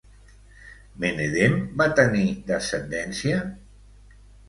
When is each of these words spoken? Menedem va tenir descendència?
Menedem 1.03 1.61
va 1.83 1.89
tenir 2.01 2.25
descendència? 2.51 3.47